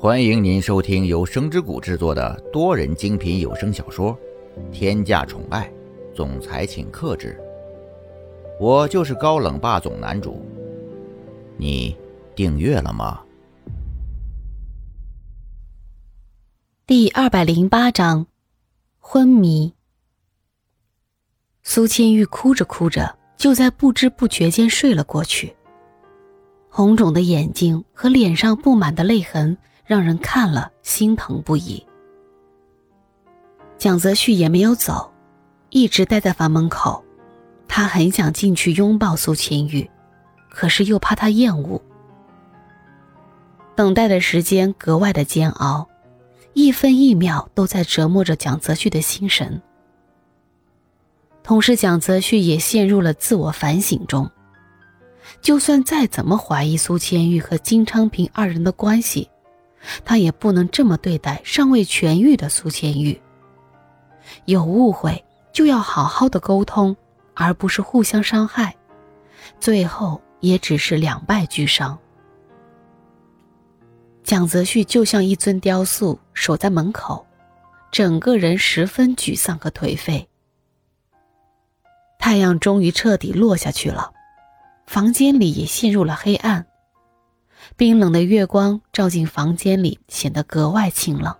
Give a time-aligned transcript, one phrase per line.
[0.00, 4.16] 欢迎您收听由声之谷制作的多人精品有声小说
[4.70, 5.68] 《天价宠爱
[6.14, 7.36] 总裁请克制》，
[8.64, 10.40] 我就是高冷霸总男主。
[11.56, 11.96] 你
[12.36, 13.20] 订阅了吗？
[16.86, 18.24] 第二百零八章，
[19.00, 19.74] 昏迷。
[21.64, 25.56] 苏千玉哭着哭着，就在不知不觉间睡了过去。
[26.68, 29.58] 红肿的眼睛和脸上布满的泪痕。
[29.88, 31.82] 让人看了心疼不已。
[33.78, 35.10] 蒋泽旭也没有走，
[35.70, 37.02] 一直待在房门口。
[37.66, 39.88] 他很想进去拥抱苏千玉，
[40.50, 41.80] 可是又怕她厌恶。
[43.74, 45.88] 等待的时间格外的煎熬，
[46.52, 49.62] 一分一秒都在折磨着蒋泽旭的心神。
[51.42, 54.30] 同时，蒋泽旭也陷入了自我反省中。
[55.40, 59.30] 就算再怎么怀疑苏千玉和金昌平二人的关系，
[60.04, 63.20] 他也不能这么对待尚未痊愈的苏千玉。
[64.44, 66.96] 有误会就要好好的沟通，
[67.34, 68.76] 而不是互相伤害，
[69.58, 71.98] 最后也只是两败俱伤。
[74.22, 77.26] 蒋泽旭就像一尊雕塑守在门口，
[77.90, 80.28] 整个人十分沮丧和颓废。
[82.18, 84.12] 太阳终于彻底落下去了，
[84.86, 86.66] 房间里也陷入了黑暗。
[87.78, 91.32] 冰冷的月光照进房间里，显得格外清冷。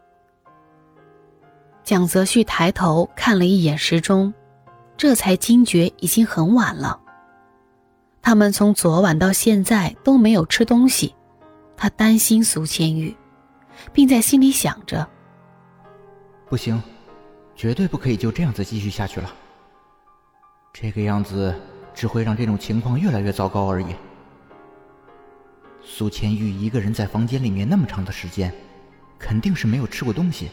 [1.83, 4.33] 蒋泽旭抬头看了一眼时钟，
[4.97, 7.01] 这才惊觉已经很晚了。
[8.23, 11.13] 他们从昨晚到现在都没有吃东西，
[11.77, 13.17] 他担心苏千玉，
[13.93, 15.05] 并在心里想着：
[16.49, 16.81] 不行，
[17.57, 19.29] 绝对不可以就这样子继续下去了。
[20.73, 21.53] 这个样子
[21.93, 23.87] 只会让这种情况越来越糟糕而已。
[25.85, 28.53] 苏千玉一个人在房间里面那么长的时间，
[29.19, 30.51] 肯定是没有吃过东西，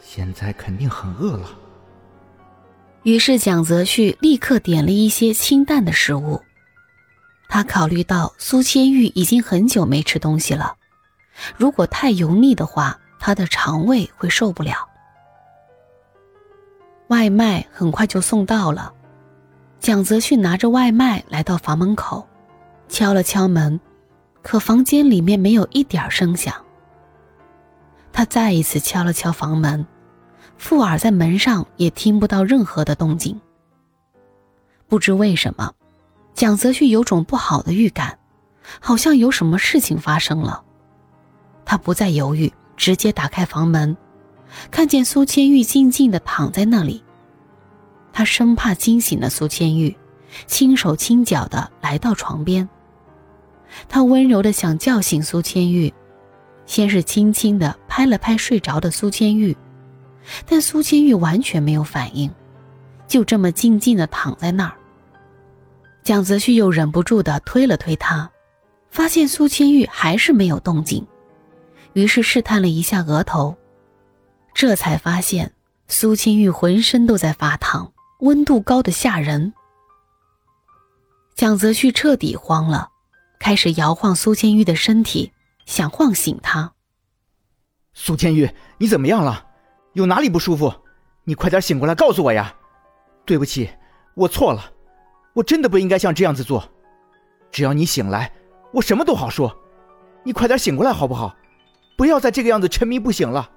[0.00, 1.48] 现在肯定很饿了。
[3.04, 6.40] 于是蒋泽旭立刻点了一些清淡的食物。
[7.48, 10.76] 他考虑到苏千玉已经很久没吃东西了，
[11.56, 14.88] 如果太油腻的话，他的肠胃会受不了。
[17.08, 18.92] 外卖很快就送到了，
[19.80, 22.26] 蒋泽旭拿着外卖来到房门口，
[22.88, 23.78] 敲了敲门。
[24.42, 26.54] 可房间里面没有一点声响。
[28.12, 29.86] 他再一次敲了敲房门，
[30.58, 33.40] 附耳在门上也听不到任何的动静。
[34.86, 35.72] 不知为什么，
[36.34, 38.18] 蒋泽旭有种不好的预感，
[38.80, 40.62] 好像有什么事情发生了。
[41.64, 43.96] 他不再犹豫，直接打开房门，
[44.70, 47.02] 看见苏千玉静静的躺在那里。
[48.12, 49.96] 他生怕惊醒了苏千玉，
[50.46, 52.68] 轻手轻脚的来到床边。
[53.88, 55.92] 他温柔的想叫醒苏千玉，
[56.66, 59.56] 先是轻轻的拍了拍睡着的苏千玉，
[60.46, 62.30] 但苏千玉完全没有反应，
[63.06, 64.74] 就这么静静的躺在那儿。
[66.02, 68.30] 蒋泽旭又忍不住的推了推他，
[68.90, 71.06] 发现苏千玉还是没有动静，
[71.92, 73.56] 于是试探了一下额头，
[74.52, 75.52] 这才发现
[75.88, 79.52] 苏千玉浑身都在发烫，温度高的吓人。
[81.34, 82.88] 蒋泽旭彻底慌了。
[83.42, 85.32] 开始摇晃苏千玉的身体，
[85.66, 86.74] 想晃醒他。
[87.92, 88.48] 苏千玉，
[88.78, 89.46] 你怎么样了？
[89.94, 90.72] 有哪里不舒服？
[91.24, 92.54] 你快点醒过来，告诉我呀！
[93.26, 93.68] 对不起，
[94.14, 94.70] 我错了，
[95.34, 96.62] 我真的不应该像这样子做。
[97.50, 98.32] 只要你醒来，
[98.74, 99.52] 我什么都好说。
[100.22, 101.34] 你快点醒过来好不好？
[101.98, 103.50] 不要再这个样子沉迷不醒了。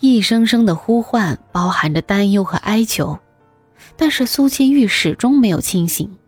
[0.00, 3.18] 一声声的呼唤包含着担忧和哀求，
[3.96, 6.18] 但是苏千玉始终没有清醒。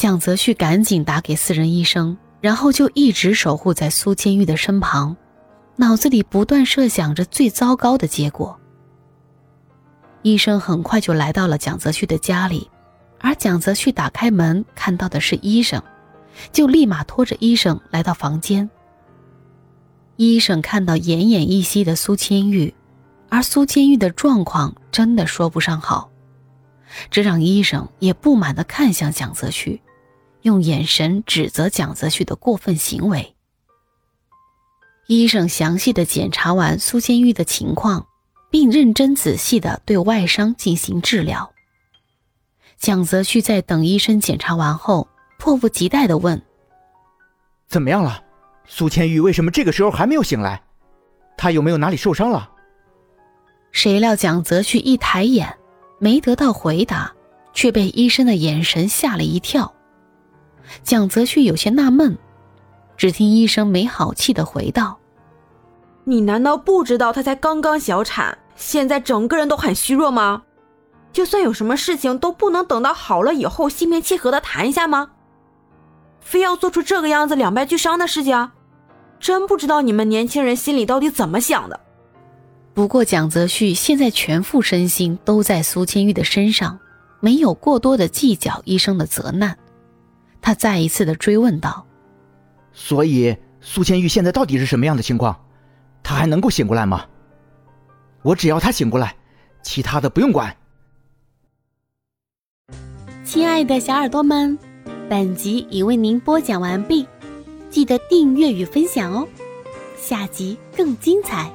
[0.00, 5.14] 蒋泽旭赶紧打给私人医生，然后就一直守护在苏千玉的身旁，
[5.76, 8.58] 脑子里不断设想着最糟糕的结果。
[10.22, 12.70] 医生很快就来到了蒋泽旭的家里，
[13.18, 15.82] 而蒋泽旭打开门看到的是医生，
[16.50, 18.70] 就立马拖着医生来到房间。
[20.16, 22.72] 医生看到奄奄一息的苏千玉，
[23.28, 26.10] 而苏千玉的状况真的说不上好，
[27.10, 29.82] 这让医生也不满地看向蒋泽旭。
[30.42, 33.34] 用眼神指责蒋泽旭的过分行为。
[35.06, 38.06] 医生详细的检查完苏千玉的情况，
[38.50, 41.52] 并认真仔细的对外伤进行治疗。
[42.78, 45.08] 蒋泽旭在等医生检查完后，
[45.38, 46.40] 迫不及待的问
[47.68, 48.22] ：“怎么样了？
[48.66, 50.62] 苏千玉为什么这个时候还没有醒来？
[51.36, 52.50] 他有没有哪里受伤了？”
[53.72, 55.58] 谁料蒋泽旭一抬眼，
[55.98, 57.12] 没得到回答，
[57.52, 59.74] 却被医生的眼神吓了一跳。
[60.82, 62.16] 蒋泽旭有些纳闷，
[62.96, 64.98] 只听医生没好气的回道
[66.04, 70.42] ：“你难道不知道她才刚刚小产，现在整个人都很虚弱吗？
[71.12, 75.10] 就算有什么事情，都不能等到好了以后心平气和的谈一下吗？
[76.20, 78.50] 非要做出这个样子两败俱伤的事情，
[79.18, 81.80] 真不知道你们年轻人心里到底怎么想的。”
[82.72, 86.78] 不过蒋泽旭现在全副身心都在苏千玉的身上，
[87.18, 89.58] 没有过多的计较医生的责难。
[90.42, 91.86] 他再一次的追问道
[92.72, 95.38] ：“所以苏千玉现在到底是什么样的情况？
[96.02, 97.04] 他还能够醒过来吗？
[98.22, 99.14] 我只要他醒过来，
[99.62, 100.56] 其他的不用管。”
[103.22, 104.58] 亲爱的小耳朵们，
[105.08, 107.06] 本集已为您播讲完毕，
[107.68, 109.28] 记得订阅与分享哦，
[109.96, 111.50] 下集更精彩。